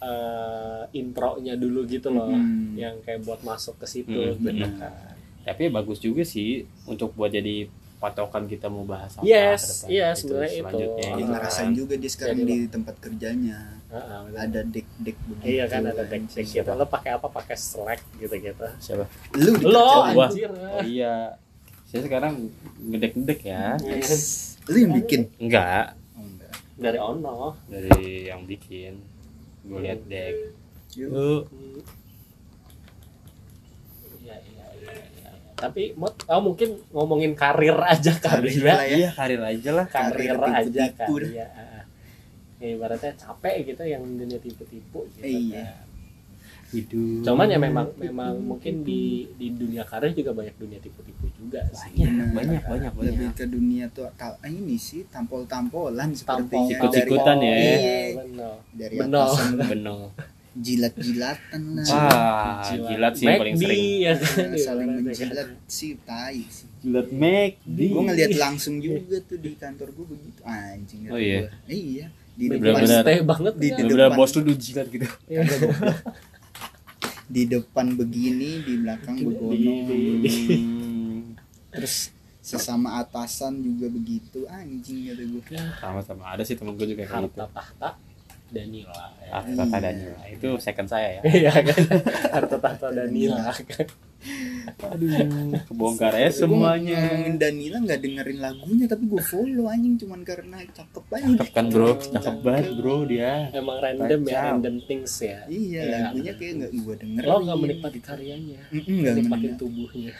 [0.00, 2.76] eh intronya dulu gitu loh, Mm.
[2.76, 4.72] yang kayak buat masuk ke situ Mm, gitu benar.
[4.78, 5.16] kan.
[5.44, 6.50] tapi bagus juga sih
[6.84, 7.68] untuk buat jadi
[8.04, 9.88] patokan kita mau bahas apa Yes, ke depan.
[9.88, 10.60] iya, Itu sebenarnya itu.
[10.60, 11.72] selanjutnya Dia gitu ngerasain kan.
[11.74, 14.40] juga dia sekarang Jadi di tempat kerjanya Heeh, benar.
[14.42, 16.70] ada dek-dek begitu Iya kan ada deck gitu.
[16.70, 17.26] Lo pakai apa?
[17.28, 18.66] Pakai Slack gitu-gitu.
[18.78, 20.50] siapa lu Lo anjir.
[20.50, 21.32] oh iya
[21.84, 22.50] saya sekarang
[22.82, 24.58] ngedek-ngedek ya Yes.
[24.64, 27.54] lu yang bikin enggak oh, enggak Dari Ono.
[27.64, 29.00] dari yang bikin
[29.64, 30.00] gue lihat
[30.92, 31.08] Yuk.
[31.08, 31.30] lu
[34.20, 35.30] Iya, iya, iya, iya.
[35.54, 38.74] Tapi mot, oh, mungkin ngomongin karir aja kali Karir ya.
[38.74, 38.84] ya.
[38.90, 41.30] iya karir aja lah Karir, Karir aja kali dah.
[41.30, 41.46] ya.
[41.54, 41.82] Ah.
[42.58, 45.24] Ya, ibaratnya capek gitu yang dunia tipu-tipu gitu.
[45.24, 45.62] Iya.
[45.62, 45.82] kan.
[46.74, 51.62] hidup Cuman ya memang memang mungkin di di dunia karir juga banyak dunia tipu-tipu juga
[51.70, 52.02] sih.
[52.02, 52.34] banyak Benar.
[52.34, 56.18] banyak banyak lebih banyak ke dunia tuh ah, ini sih tampol-tampolan Tampol.
[56.18, 57.54] sepertinya Ikut-ikutan dari, ya.
[57.54, 58.54] Iya, Benar.
[58.74, 59.22] dari Benar.
[59.22, 59.98] atasan benar
[60.54, 61.86] jilat-jilatan lah.
[61.86, 63.86] Wah jilat sih yang paling sering.
[64.00, 64.14] ya.
[64.14, 66.66] Kan, Nah, saling menjilat sih tai sih.
[66.80, 70.40] Jilat McD gue ngeliat langsung juga tuh di kantor gue begitu.
[70.42, 71.40] Anjing Oh, iya?
[71.42, 71.50] gua.
[71.66, 73.54] iya di depan stay banget.
[73.54, 73.78] Di- kan.
[73.78, 74.16] di bener depan.
[74.16, 75.06] bos tuh udah jilat gitu.
[75.26, 75.42] Iya.
[77.24, 79.74] di depan begini di belakang begono.
[81.70, 84.46] terus sesama atasan juga begitu.
[84.46, 85.42] Anjing kata gue
[85.74, 87.18] sama-sama ada sih temen gue juga kayak gitu.
[87.34, 87.88] Harta tahta
[88.46, 89.40] Danila ya.
[89.42, 91.22] Tata Daniel itu second saya ya.
[91.24, 91.78] Iya kan?
[92.34, 93.86] Harta tahta Danila kan.
[94.80, 95.12] aduh
[95.68, 96.96] kebongkar ya semuanya.
[96.96, 101.66] ngomongin Danila nggak dengerin lagunya tapi gue follow anjing cuman karena cakep aja cakep kan
[101.68, 101.92] bro?
[101.94, 103.52] Cakep banget bro dia.
[103.52, 104.48] Emang random ya, Kacau.
[104.56, 105.44] random things ya.
[105.44, 105.98] iya Iya.
[106.08, 109.60] lagunya kayak nggak gue denger Lo nggak menikmati karyanya, nggak menikmati menikmati.
[109.60, 110.12] tubuhnya.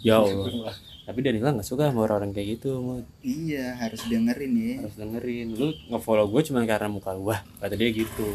[0.00, 0.74] ya Allah
[1.08, 3.06] tapi Danila nggak suka sama orang-orang kayak gitu Mut.
[3.24, 4.74] iya harus dengerin ya.
[4.84, 5.46] Harus dengerin.
[5.56, 8.28] Lu ngefollow gue cuma karena muka gua kata dia gitu.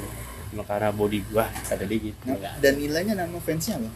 [0.51, 2.25] Cuma karena body gua kata dia gitu.
[2.28, 3.89] Nah, Danilanya nama fansnya apa?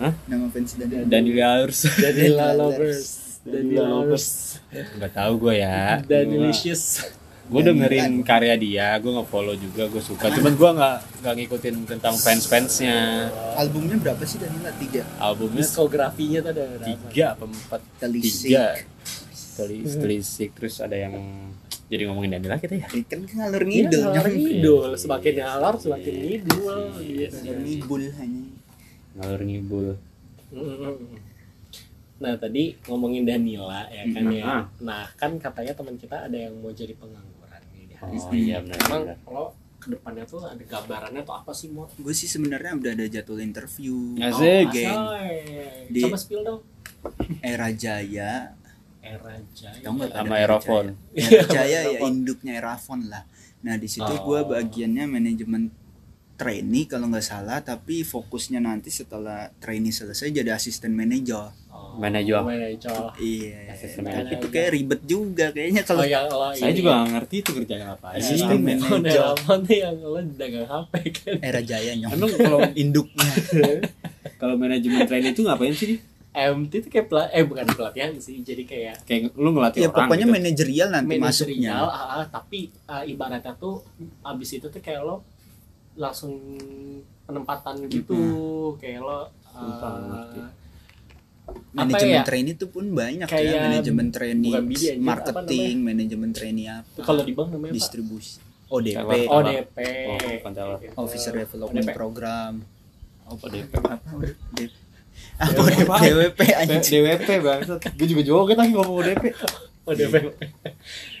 [0.00, 0.14] Hah?
[0.24, 1.04] nama fans Danila.
[1.04, 3.00] Danila harus Danila Danila lovers,
[3.44, 4.28] Danila lovers,
[4.72, 6.00] nggak tahu gue ya.
[6.08, 7.04] Danilicious.
[7.50, 12.14] Gue dengerin karya dia gue ngefollow juga gue suka cuman gue nggak nggak ngikutin tentang
[12.14, 16.86] fans fansnya albumnya berapa sih Danila tiga albumnya Diskografinya tuh ada berapa?
[16.86, 18.66] tiga apa empat Telisik tiga
[19.52, 21.12] Telis, telisik terus ada yang
[21.86, 24.38] jadi ngomongin Danila kita ya kan ngalur Iya, ngidul ngalor Jong.
[24.38, 24.90] ngidul.
[24.94, 26.76] Semakin ngalor semakin ngidul.
[26.96, 27.28] Iya.
[27.34, 28.42] ngalur ngibul hanya
[29.12, 29.86] ngalur ngibul.
[32.20, 34.44] Nah tadi ngomongin Danila ya kan Mm, ya.
[34.44, 34.62] ah.
[34.78, 37.39] Nah kan katanya teman kita ada yang mau jadi pengangguran
[38.02, 38.38] oh ini.
[38.44, 41.88] iya benar Emang kalau ke depannya tuh ada gambarannya tuh apa sih mau?
[41.88, 44.70] gue sih sebenarnya udah ada jadwal interview Asik.
[44.70, 45.00] geng
[45.88, 45.92] Di...
[45.94, 46.60] Di- Coba spill dong.
[47.40, 48.52] era jaya
[49.00, 49.80] Era Jaya.
[49.80, 53.24] Tahu nggak sama ada Aerofon Era jaya ya induknya Erafon lah
[53.60, 54.20] nah di situ Oh.
[54.26, 55.72] gue bagiannya manajemen
[56.34, 61.52] trainee kalau nggak salah tapi fokusnya nanti setelah trainee selesai jadi asisten manajer
[61.90, 62.38] Oh, Manajer.
[62.38, 62.94] Manajer.
[63.18, 64.36] iya Asisten manajer.
[64.36, 66.78] itu kayak ribet juga kayaknya Oh kalau yang lo saya ini.
[66.78, 69.10] juga nggak ngerti itu kerjanya apa Asisten Oh, manajer.
[69.12, 71.36] Telepon tuh yang lo dagang HP kan.
[71.40, 73.28] era jaya nyong emang kalau induknya
[74.40, 75.98] kalau manajemen train itu ngapain sih?
[76.30, 80.06] MT itu kayak pelat eh bukan pelatihan sih jadi kayak kayak lu ngelatih ya orang
[80.06, 80.34] pokoknya gitu.
[80.36, 83.82] manajerial nanti manajerial masuknya ah, ah, tapi ah, ibaratnya tuh
[84.22, 85.26] abis itu tuh kayak lo
[85.92, 86.38] langsung
[87.26, 88.14] penempatan gitu
[88.76, 90.40] kayak lo ngerti.
[91.70, 92.24] Manajemen ya?
[92.26, 97.32] trainee itu pun banyak Kayak ya manajemen trainee aja, marketing manajemen trainee apa kalau di
[97.32, 97.78] bank namanya apa?
[97.78, 98.38] distribusi.
[98.70, 99.14] ODP Apa?
[99.42, 100.78] ODP Oh, bukan teller.
[100.78, 100.94] Gitu.
[100.94, 101.96] Officer Development ODP.
[101.98, 102.52] Program.
[103.26, 103.44] Apa?
[103.50, 104.08] DP apa?
[104.14, 104.42] ODP
[105.40, 106.82] apa ODP DWP anjing.
[107.02, 107.80] DWP bangsat.
[107.98, 109.24] Gue juga joget lagi ngomong DP
[109.80, 110.14] ODP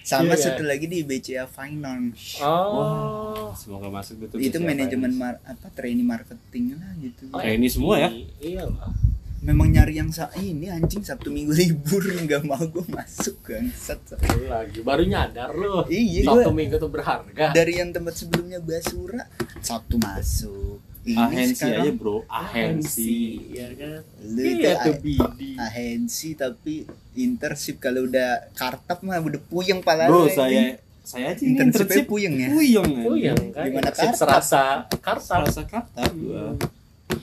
[0.06, 2.38] sama Iya, satu lagi di BCA Finance.
[2.44, 3.50] Oh.
[3.56, 7.24] Semoga masuk betul itu manajemen mar apa trainee marketing lah gitu.
[7.34, 8.10] Oh, Trainee semua ya?
[8.38, 8.94] iya lah
[9.40, 13.96] memang nyari yang sa ini anjing sabtu minggu libur nggak mau gue masuk bangsat.
[14.36, 15.84] Lu lagi baru nyadar lu.
[15.86, 17.46] Iya, Sabtu gua- minggu tuh berharga.
[17.50, 19.24] Dari yang tempat sebelumnya basura
[19.58, 20.76] sabtu masuk.
[21.00, 22.16] Ini ahensi sekarang aja bro.
[22.28, 23.16] Ahensi.
[23.50, 24.04] Ya kan?
[24.20, 25.56] Lu iya tuh bidi.
[25.56, 31.56] ahensi tapi internship kalau udah kartap mah udah puyeng pala bro saya saya aja ini
[31.56, 32.04] internshipnya internship.
[32.04, 32.48] puyeng ya?
[32.52, 33.64] Puyeng yang kan?
[33.64, 34.20] Gimana Sip kartab?
[34.20, 34.62] serasa
[35.00, 36.52] kartal rasa kata gua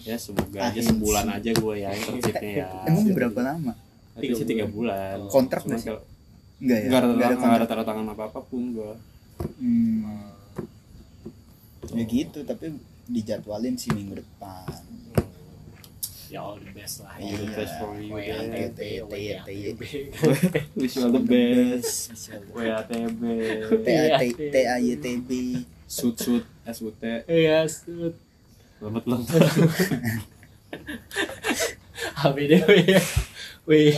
[0.04, 3.74] ya semoga aja sebulan aja gua ya internshipnya ya emang berapa lama
[4.18, 5.94] Tapi sih tiga bulan Kontrak nggak sih?
[6.58, 8.94] enggak ya nggak ada Nggak nggak tanda tangan apa apa pun gua
[9.62, 10.26] hmm.
[11.94, 12.74] ya gitu tapi
[13.08, 14.82] dijadwalin sih minggu depan
[16.28, 18.80] ya all the best lah All the best for you, WATB.
[19.08, 19.82] WATB.
[20.76, 22.12] wish you all the best
[22.52, 23.22] WATB
[24.52, 25.32] TAYTB
[25.88, 27.00] sud sud SUT
[27.32, 28.27] Iya, sud.
[28.78, 29.42] Selamat ulang tahun.
[32.22, 33.02] HBDW ya.
[33.66, 33.98] Wih.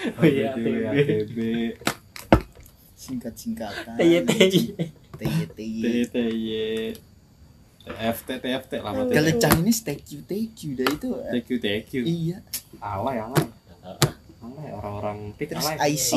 [0.00, 1.38] WATB WATB.
[3.00, 4.76] singkat singkatan TYTY.
[5.18, 5.70] TYTY
[6.06, 6.94] TTY
[7.80, 10.78] TFT TFT lama kalau TFT Chinese thank you thank you.
[10.78, 12.38] Dah itu TQ TQ iya.
[12.78, 13.44] Alay alay.
[14.40, 15.96] Alay orang-orang tik terus alay.
[15.96, 16.10] IC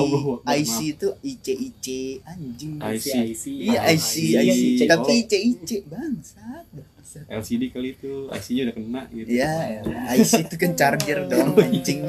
[0.43, 1.85] IC itu IC IC
[2.27, 3.07] anjing IC.
[3.31, 3.43] IC.
[3.51, 4.47] iya IC IC.
[4.47, 5.11] IC tapi.
[5.23, 6.92] IC IC bangsat.
[7.03, 9.27] LCD kali itu IC-nya udah kena gitu.
[9.27, 9.53] Iya,
[9.85, 11.99] yeah, IC itu kan charger dong anjing.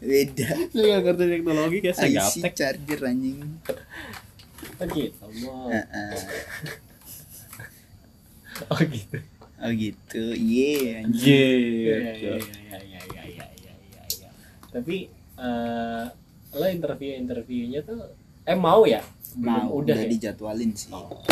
[0.00, 0.48] Beda.
[0.70, 2.40] Saya enggak ngerti teknologi kayak saya gaptek.
[2.40, 3.38] IC charger anjing.
[4.80, 5.24] Oh gitu.
[5.44, 6.14] Uh -uh.
[8.72, 9.18] oh gitu.
[9.60, 10.22] Oh gitu.
[10.32, 11.26] Ye yeah, anjing.
[11.26, 11.44] Ye.
[11.84, 14.30] Ya ya ya ya ya ya ya ya.
[15.40, 16.04] Uh,
[16.52, 18.12] lo interview-interviewnya tuh
[18.44, 19.00] eh mau ya?
[19.38, 20.08] Mau, udah, udah ya?
[20.10, 20.90] dijadwalin sih.
[20.90, 21.22] Oh.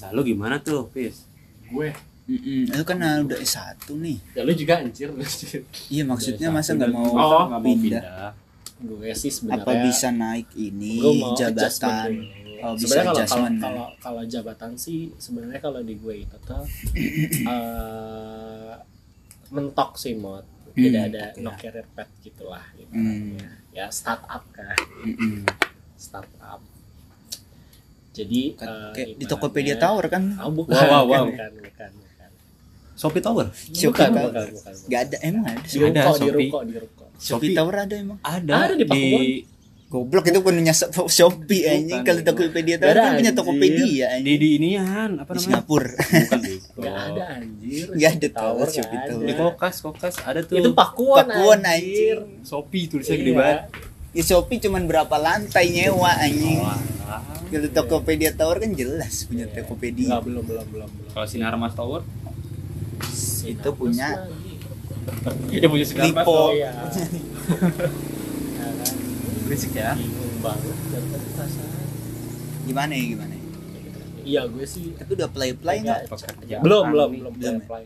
[0.00, 1.26] Nah, lo gimana tuh, Pis?
[1.66, 1.90] Gue
[2.26, 5.08] Mm-mm, itu kan uh, udah S1 nih Ya lu juga anjir.
[5.88, 8.32] iya maksudnya masa S1 nggak mau nggak mau pindah pindah
[8.76, 12.10] gue sih sebenarnya apa bisa naik ini gue mau jabatan.
[12.58, 13.56] Oh, bisa sebenarnya kalau kalau adjustment.
[13.58, 16.64] kalau kalau jabatan sih sebenarnya kalau di gue itu tuh
[17.46, 18.74] eh
[19.48, 21.40] mentok sih mod tidak Hmm, ada oke.
[21.40, 22.92] no career path gitulah gitu.
[22.92, 23.38] Hmm.
[23.70, 24.76] ya startup kan
[25.96, 26.60] startup
[28.12, 31.24] jadi Kan eh, kayak di ibaratnya- Tokopedia Tower kan oh, bukan, Wow, wow, wow.
[31.28, 31.90] bukan bukan
[32.96, 34.32] Shopee Tower Shopee Tower.
[34.32, 34.74] bukan.
[34.86, 36.32] Gak ada emang ada di Ada, ruko di Shopee.
[36.42, 37.54] ruko di ruko Shopee Shopee.
[37.54, 39.24] Tower ada emang ada, Ada di Pakuwon.
[39.86, 42.02] Goblok itu punya Shop- Shopee anjing.
[42.02, 42.20] Kalau.
[42.24, 43.32] Tokopedia Tower ada, kan punya.
[43.32, 44.36] Tokopedia di anjing.
[44.36, 45.92] di inian apa Di namanya Singapura.
[45.94, 49.20] bukan di nggak ada anjir Nggak ada Tower tahu, Shopee Tower.
[49.20, 49.40] di ada.
[49.44, 52.16] kokas kokas ada tuh itu pakuan, Pakuan, anjir.
[52.42, 53.38] Shopee tulisnya gede Iya.
[53.38, 53.60] banget
[54.10, 56.58] Di Shopee cuman berapa lantai nyewa anjing.
[57.46, 59.60] Kalau Tokopedia Tower kan jelas punya Iya.
[59.60, 60.08] Tokopedia.
[60.08, 62.02] Nggak, belum belum belum belum kalau sinar mas tower
[63.42, 64.26] Itu punya-
[65.48, 66.26] dia punya Lipo.
[66.26, 66.70] oh iya
[68.56, 68.66] Ya
[69.44, 69.94] berisik ya
[72.66, 73.32] Gimana ya gimana?
[73.32, 73.42] ya?
[74.26, 76.10] iya gue sih Tapi udah play play nggak?
[76.58, 77.82] Belum belum belum play Belum apply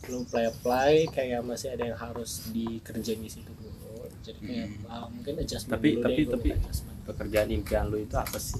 [0.00, 4.88] belum play apply kayak masih ada yang harus dikerjain di situ dulu jadi kayak Hmm.
[4.88, 6.96] ah, mungkin adjustment Tapi- dulu tapi- deh, tapi- adjustment.
[7.04, 8.56] pekerjaan impian lu itu apa sih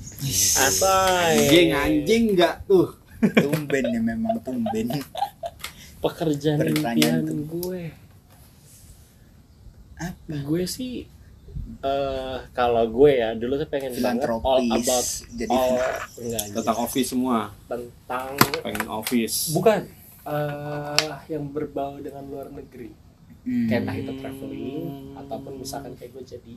[0.59, 1.37] Asai.
[1.39, 4.87] anjing anjing enggak tuh Tumben ya memang tumben.
[5.99, 7.39] Pekerjaan Pertanyaan impian tuh.
[7.45, 7.83] gue.
[9.99, 10.35] Apa?
[10.41, 11.03] gue sih
[11.79, 15.75] eh kalau gue ya dulu tuh pengen banget all about Jadi all
[16.23, 17.51] enggak tentang office semua.
[17.67, 18.27] tentang
[18.61, 19.51] pengen office.
[19.53, 19.81] Bukan
[20.25, 22.95] eh yang berbau dengan luar negeri.
[23.41, 23.65] Hmm.
[23.65, 26.55] kayak entah itu traveling ataupun misalkan kayak gue jadi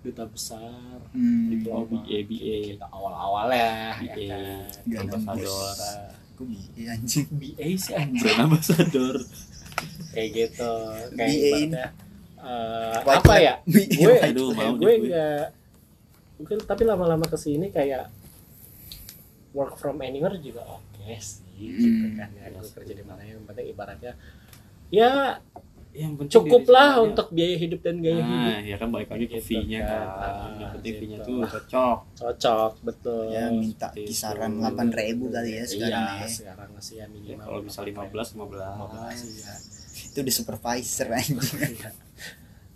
[0.00, 1.52] duta besar Hmm.
[1.52, 4.64] diploma BA BA gitu awal-awal ya, ya kan.
[5.04, 5.04] Gak
[6.34, 7.26] Kok bi- anjing?
[7.28, 9.16] BA sih anjir brand ambassador
[10.10, 10.72] kayak gitu
[11.12, 11.86] kayak BA ibaratnya
[13.00, 13.40] White apa lab.
[13.40, 14.94] ya BA gue Aduh, mau gue gue.
[15.04, 15.46] enggak
[16.34, 18.10] mungkin tapi lama-lama ke sini kayak
[19.50, 22.18] work from anywhere juga oke sih gitu Hmm.
[22.18, 24.12] kan ya gue kerja di mana yang penting ibaratnya
[24.88, 25.38] ya
[25.94, 27.06] yang penting cukup diri lah sendiri.
[27.06, 30.06] untuk biaya hidup dan gaya hidup nah ya kan balik lagi ke Gitu fee-nya kan.
[30.10, 31.00] kan yang penting Gitu.
[31.00, 36.18] fee-nya tuh cocok cocok betul Ya minta Seperti kisaran delapan ribu kali ya sekarang iya,
[36.18, 36.26] ya.
[36.28, 39.54] sekarang sih ya ya, minimal kalau bisa 15 15 iya.
[39.94, 41.78] Itu udah supervisor anjing.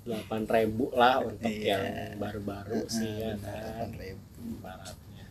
[0.00, 1.76] delapan ribu lah untuk Iya.
[1.76, 1.84] yang
[2.16, 4.22] baru-baru sih ya kan Delapan ribu.
[4.58, 5.24] baratnya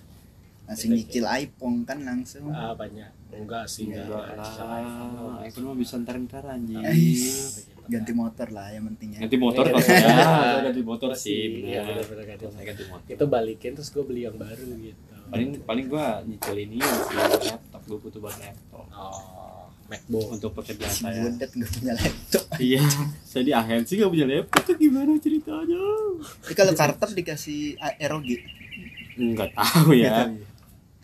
[0.67, 2.52] Langsung nyicil iPhone kan langsung.
[2.52, 7.71] ah banyak enggak sih enggak enggak lah iPhone mah bisa ntar-ntar anjing Ais.
[7.88, 9.19] Ganti motor lah yang pentingnya.
[9.23, 9.88] ganti motor kalau iya.
[9.88, 13.10] saya Saya ganti motor sih Iya, benar benar-benar ganti saya ganti motor.
[13.15, 15.13] itu balikin terus gue beli yang baru gitu.
[15.28, 17.82] Paling paling gua nyicil ini sih laptop.
[17.84, 18.88] Gua butuh buat laptop.
[18.95, 19.47] Oh
[19.88, 20.28] MacBook.
[20.36, 22.43] Untuk pekerjaan si saya bodet nggak punya laptop.
[22.58, 22.82] Iya
[23.23, 24.62] saya di akhir sih nggak punya laptop.
[24.67, 25.82] Tuh gimana ceritanya?
[26.43, 28.30] Tapi kalau Carter dikasih ROG
[29.17, 30.47] nggak tahu Nggak ya tahu ya.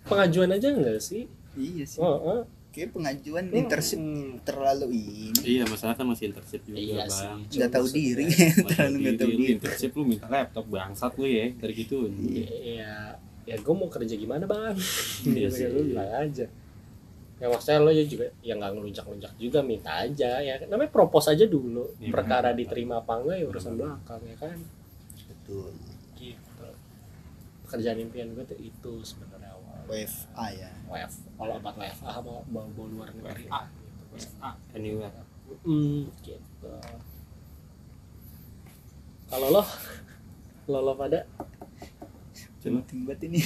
[0.05, 1.25] pengajuan aja enggak sih?
[1.55, 1.99] Iya sih.
[2.01, 2.41] Oh, oh.
[2.73, 4.41] Kayak pengajuan internship Hmm.
[4.41, 5.29] terlalu ini.
[5.39, 7.37] Iya masalah kan masih internship juga Iya bang.
[7.47, 8.25] nggak tahu diri.
[8.33, 11.97] Masih terlalu nggak tahu diri, internship lu minta laptop bangsat lu ya dari gitu.
[12.65, 14.73] Ya ya gue mau kerja gimana bang?
[15.29, 15.67] Iya sih.
[15.67, 16.45] lu bilang aja.
[17.35, 20.55] Ya maksudnya lo ya juga ya nggak ngeluncak-luncak juga minta aja ya.
[20.63, 24.57] Namanya propose aja dulu Iya, perkara diterima apa enggak ya urusan belakang ya kan?
[25.27, 25.69] Betul.
[26.15, 26.67] Gitu.
[27.63, 29.42] Pekerjaan impian gue tuh itu sebenarnya
[29.93, 30.69] WFA ya.
[30.89, 33.61] WF kalau obat WFA mau bawa bawa luar negeri WFA.
[34.13, 34.37] gitu.
[34.73, 35.13] anywhere.
[35.65, 36.71] Hmm, gitu.
[39.29, 39.63] Kalau lo?
[40.69, 41.25] Lo lo pada?
[42.63, 42.79] Coba.
[42.81, 43.39] penting banget ini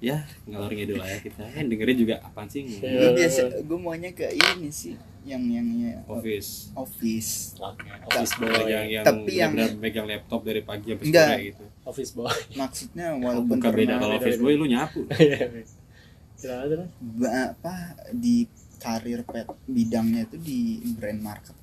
[0.00, 0.16] ya.
[0.48, 1.44] Ngalor ngidul aja kita.
[1.48, 2.64] Kan dengerin juga apaan sih?
[2.66, 3.00] Iya.
[3.00, 6.72] gue biasa gue maunya ke ini sih yang yang ya, office.
[6.72, 7.54] Office.
[7.56, 8.64] Oke office boy.
[8.66, 11.64] yang yang Tapi yang- benar megang laptop dari pagi sampai sore gitu.
[11.84, 12.32] Office boy.
[12.60, 15.04] Maksudnya walaupun bukan beda kalau office boy lu nyapu.
[16.40, 16.88] Kira terus?
[16.98, 17.74] Ba- apa
[18.10, 18.48] di
[18.80, 21.58] karir pet bidangnya itu di brand marketing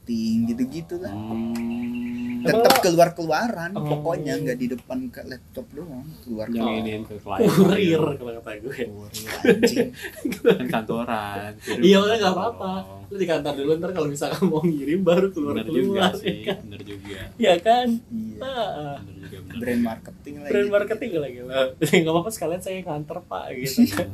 [0.47, 1.11] gitu-gitu lah.
[1.11, 3.81] Hmm, tetap keluar keluaran Oh.
[3.83, 6.69] pokoknya nggak di depan ke laptop doang keluar Oh.
[6.71, 8.77] iniin ke klien kurir kalau kata gue.
[8.85, 9.89] Kurir, anjing.
[10.37, 12.71] Kan kantoran iya udah nggak apa-apa.
[13.07, 16.29] Lu di kantor dulu ntar kalau misalkan mau ngirim baru keluar bener juga keluar sih
[16.29, 16.57] ya kan?
[16.63, 17.19] bener juga.
[17.35, 17.87] Iya kan?
[18.07, 18.37] Iya.
[18.37, 19.57] Nah, bener juga bener.
[19.57, 20.51] Brand marketing lagi.
[20.53, 21.37] Brand marketing lagi
[21.97, 24.09] nggak apa-apa sekalian saya nganter pak gitu kan.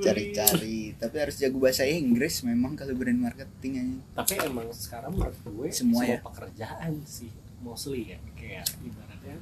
[0.00, 0.94] Cari-cari.
[0.94, 3.98] Tapi harus jago bahasa Inggris memang kalau brand marketing aja.
[4.18, 6.18] Tapi emang sekarang menurut gue Semua ya?
[6.22, 7.28] pekerjaan sih
[7.60, 8.18] mostly ya.
[8.32, 9.36] Kayak ibaratnya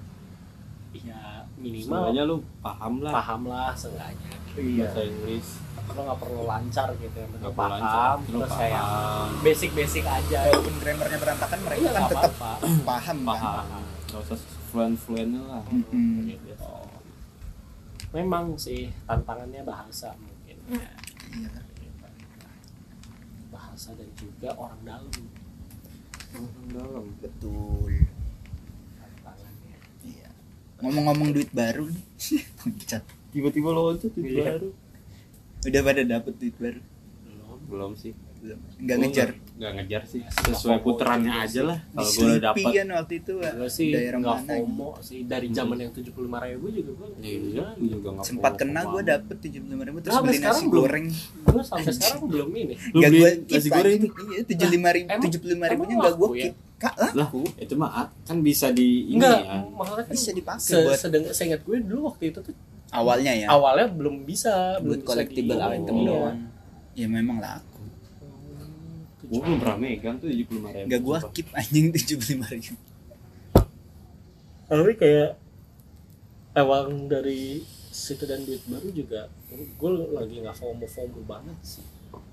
[0.90, 3.12] ya minimal semuanya lu paham lah.
[3.14, 4.34] paham lah seenggaknya.
[4.56, 4.90] Iya.
[4.90, 5.46] Bahasa Inggris.
[5.90, 9.28] Lo nggak perlu lancar gitu yang penting nggak perlu lancar paham terus kayak paham.
[9.40, 10.38] basic basic aja.
[10.50, 12.50] Walaupun grammarnya berantakan mereka Iya, kan tetap apa-apa.
[12.90, 13.28] paham kan?
[13.30, 13.82] Paham.
[14.10, 14.38] Nggak usah
[14.70, 15.62] fluent fluent lah.
[15.70, 16.26] Mm-mm.
[16.28, 16.70] Gitu.
[18.10, 20.10] memang sih tantangannya bahasa.
[20.10, 20.29] ya.
[23.50, 25.10] Bahasa dan juga orang dalam.
[26.32, 27.04] Orang dalam.
[27.18, 28.06] Betul.
[28.96, 30.28] Tantangannya iya.
[30.78, 32.04] Ngomong-ngomong duit baru nih.
[32.62, 33.02] Loncat.
[33.30, 34.58] tiba-tiba loncat itu Iya.
[34.58, 34.68] baru.
[35.60, 36.82] Udah pada dapet duit baru?
[37.22, 38.12] Belum belum sih.
[38.42, 38.58] Belum.
[38.78, 39.28] Nggak ngejar?
[39.30, 40.24] Nggak- nggak ngejar sih.
[40.24, 41.78] Nggak sesuai putarannya juga aja lah.
[41.84, 44.64] Di kalau gue udah dapat kan waktu itu gue sih daerah nggak mana gitu.
[44.64, 45.18] FOMO sih.
[45.28, 48.80] Dari zaman yang tujuh puluh lima ribu juga gue iya gue juga nggak sempat kena
[48.88, 50.72] gue dapet tujuh puluh lima ribu terus Nah, beli nasi belum.
[50.80, 51.06] goreng.
[51.44, 52.74] Gue sampai sekarang belum ini.
[52.96, 53.94] Gak gue nasi goreng?
[53.94, 56.44] itu iya tujuh lima ribu tujuh puluh lima ribunya emang gak gue laku ya?
[56.48, 56.54] keep.
[56.80, 57.10] Kak lah.
[57.12, 59.60] Laku itu mah ah, kan bisa di ini enggak ya.
[59.68, 62.56] maksudnya kan bisa dipakai se buat sedang seingat gue dulu waktu itu tuh
[62.90, 63.46] awalnya ya?
[63.46, 66.08] awalnya belum bisa buat collectible item Iya.
[66.08, 66.38] doang.
[66.96, 67.69] Ya memang laku
[69.30, 72.30] gue belum pernah megang tuh tujuh puluh lima ribu gak gue keep anjing tujuh puluh
[72.34, 72.74] lima ribu.
[74.70, 75.30] Tapi kayak
[76.58, 81.86] emang dari situ dan duit baru juga gue lagi nggak fomo fomo banget sih.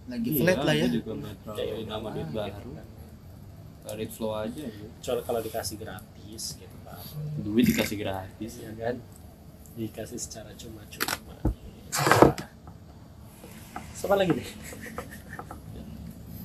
[0.09, 0.85] Lagi flat lah ya.
[0.89, 1.11] gue juga
[1.53, 2.71] Kayak nama duit baru.
[3.87, 4.85] Credit flow aja gitu.
[4.99, 6.99] kecuali kalau dikasih gratis gitu kan
[7.45, 8.51] duit dikasih gratis.
[8.57, 8.95] Ya kan?
[9.77, 11.13] Dikasih secara cuma-cuma.
[13.93, 14.49] Siapa lagi nih?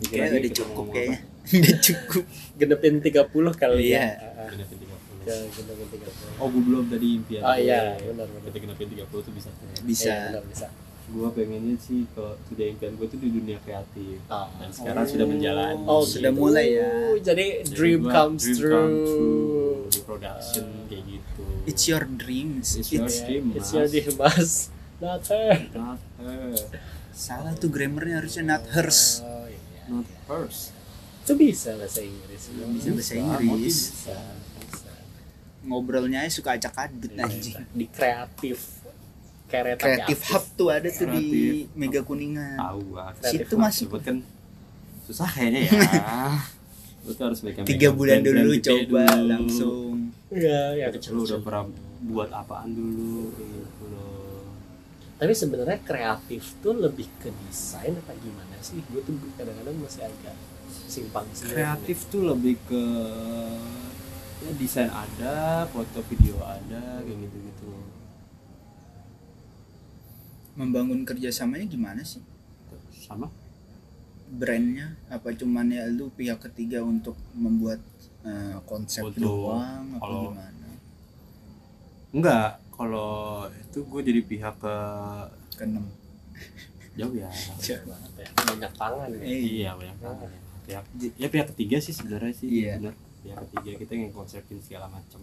[0.05, 1.19] Kayaknya udah cukup kayaknya
[1.59, 3.23] udah cukup Genepin 30
[3.55, 3.99] kali Iya.
[3.99, 4.07] ya.
[4.07, 4.43] Ah, apa.
[4.53, 4.91] Genepin 30.
[5.23, 6.41] Ke genepin 30.
[6.41, 8.43] oh gue belum tadi impian Oh iya, benar benar.
[8.45, 9.49] kita genepin 30 tuh bisa
[9.81, 10.67] bisa Iya, benar bisa.
[11.05, 14.51] gue pengennya sih kalau sudah impian gue tuh di dunia kreatif Ah.
[14.57, 16.41] dan sekarang sudah menjalani Oh, Sudah gitu.
[16.41, 16.91] mulai ya.
[17.23, 18.73] Jadi Jadi dream gua comes dream true.
[18.73, 19.51] come true
[19.87, 23.77] di production kayak gitu it's your dreams It's your It's- dream, It's Mas.
[23.77, 24.51] your dream, Mas.
[24.99, 25.53] Not her.
[25.73, 26.51] not her
[27.13, 29.32] salah tuh grammarnya harusnya not hers Oh, iya.
[29.89, 30.71] Not hers
[31.23, 32.51] Itu bisa bahasa Inggris.
[32.51, 33.77] Bisa bahasa Inggris.
[33.95, 34.17] Bisa,
[34.59, 34.93] bisa.
[35.63, 37.63] ngobrolnya suka acak adut Iya, anjing.
[37.71, 38.59] Di kreatif.
[39.47, 41.79] Keret kreatif hub tuh ada tuh di Kreatif.
[41.79, 42.59] Mega Kuningan.
[42.59, 43.87] Tahu gua Situ masuk.
[43.87, 44.17] Sebut kan
[45.07, 45.73] susah kayaknya ya.
[47.07, 49.27] Lu tuh harus megang tiga bulan dulu gede coba dulu.
[49.31, 49.95] langsung.
[50.33, 51.69] Iya, ya lu udah pernah
[52.09, 53.85] buat apaan dulu gitu.
[53.85, 53.92] loh
[55.23, 58.83] Tapi sebenarnya kreatif tuh lebih ke desain apa gimana sih?
[58.91, 60.35] Gue tuh kadang-kadang masih agak
[60.91, 61.55] simpang siur.
[61.55, 62.83] kreatif tuh lebih ke
[64.43, 67.71] ya desain ada foto video ada kayak gitu gitu
[70.59, 72.19] membangun kerjasamanya gimana sih?
[73.07, 73.31] Sama.
[74.27, 74.99] Brandnya?
[75.07, 77.79] Apa cuman ya lu pihak ketiga untuk membuat
[78.27, 80.69] eh, konsep Untuk doang apa gimana?
[82.11, 83.13] Enggak kalau
[83.47, 84.77] itu gue jadi pihak ke
[85.55, 85.87] keenam
[86.93, 87.31] jauh ya
[87.65, 88.27] Jauh banget ya.
[88.45, 89.21] Banyak tangan ya.
[89.23, 90.29] Eh, iya banyak banget
[90.63, 90.85] pihak
[91.17, 92.79] ya pihak ketiga sih sebenarnya sih Iya.
[92.79, 95.23] benar pihak ketiga kita yang konsepin segala macam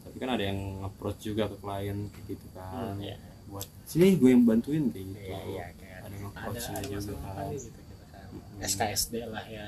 [0.00, 3.16] tapi kan ada yang approach juga ke klien kayak gitu kan Hmm, iya.
[3.46, 6.98] buat sini gue yang bantuin kayak gitu Iya, iya kayak ada yang ada approachnya juga
[7.14, 8.26] masalah kan gitu gitu kan.
[8.28, 8.60] Hmm.
[8.60, 9.66] SKSD lah ya.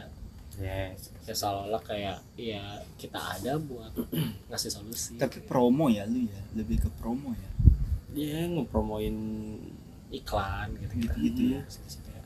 [0.61, 2.63] Yes Ya seolah-olah kayak ya
[2.97, 3.93] kita ada buat
[4.51, 5.15] ngasih solusi.
[5.17, 7.51] tapi promo ya lu ya lebih ke promo ya
[8.11, 9.15] dia ngepromoin
[10.11, 11.15] iklan gitu gitu.
[11.15, 11.63] Gitu-gitu ya.
[11.65, 12.23] Situ-situ ya.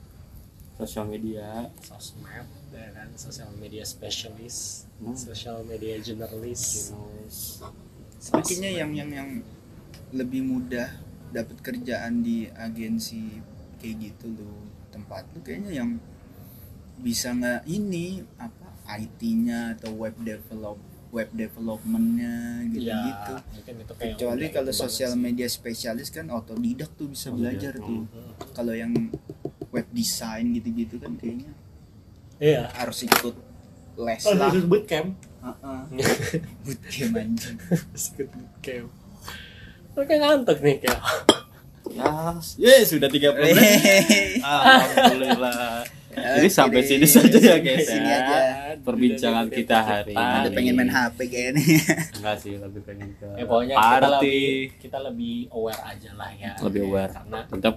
[0.75, 5.12] sosial media Sosmed ya kan sosial media specialist, Hmm.
[5.12, 6.90] social media journalist.
[6.90, 7.62] Journalist.
[8.16, 9.31] Sepertinya yang yang yang
[10.11, 10.88] lebih mudah
[11.31, 13.38] dapat kerjaan di agensi
[13.77, 15.90] kayak gitu loh tempat lu kayaknya yang
[16.96, 20.76] bisa nggak ini apa IT-nya atau web develop
[21.09, 22.35] web developmentnya
[22.68, 27.28] gitu Ya, gitu mungkin itu kayak kecuali kalau sosial media spesialis kan otodidak tuh bisa
[27.28, 28.35] belajar Otodidak, tuh Hmm.
[28.52, 28.92] kalau yang
[29.68, 31.54] web design gitu-gitu kan kayaknya
[32.37, 32.66] Iya.
[32.72, 33.35] harus ikut
[33.96, 35.14] les Oh, lah khusus bootcamp.
[35.40, 35.80] Heeh.
[36.64, 37.57] bootcamp anjing
[37.94, 38.90] Ikut bootcamp.
[39.94, 40.98] Oke ngantuk nih kayak.
[41.87, 44.42] ya ya sudah 30 menit Hehehe.
[44.42, 46.87] alhamdulillah jadi sampai deh.
[46.87, 48.18] sini saja ya guys Sini ya.
[48.18, 48.38] aja.
[48.79, 50.53] perbincangan kita hari ada ini.
[50.53, 51.62] pengen main HP kayaknya
[52.16, 54.09] enggak sih lebih pengen ke Eh pokoknya kita party.
[54.09, 54.44] lebih
[54.79, 56.53] kita lebih aware aja lah ya.
[56.61, 57.12] lebih aware.
[57.12, 57.74] Karena tetap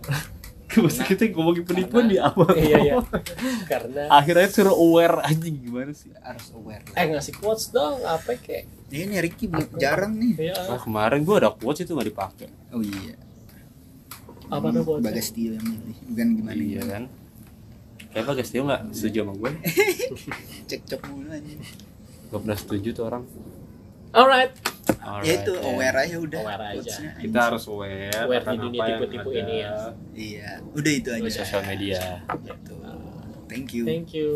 [0.67, 2.51] Masa kita ngomongin penipuan di awal.
[2.59, 2.95] Iya iya.
[3.63, 6.11] Karena akhirnya suruh aware anjing gimana sih?
[6.17, 6.95] Harus aware lah.
[6.97, 8.67] Eh ngasih quotes dong apa kayak?
[8.87, 10.51] Ini Ricky belum- jarang nih.
[10.51, 12.47] Ya nah, kemarin gua ada quotes itu nggak dipakai.
[12.69, 13.15] Oh iya.
[14.47, 15.03] Apa tuh quotes?
[15.03, 16.87] Bagas Tio yang milih bukan gimana iya gimana.
[16.89, 17.03] kan
[18.13, 19.51] kayak bagas dia nggak setuju sama gue?
[20.69, 21.61] Cekcok mulu anjing.
[22.27, 23.23] Gak pernah setuju tuh orang.
[24.11, 24.51] Alright.
[25.23, 25.61] Ya itu ya.
[25.67, 26.95] aware aja udah Aware aja.
[27.19, 29.75] kita harus aware, Aware di dunia tipu-tipu ini ya.
[30.15, 32.23] iya udah itu di aja sosial media.
[32.43, 32.75] Gitu.
[33.47, 33.83] Thank you.
[33.83, 34.31] Thank you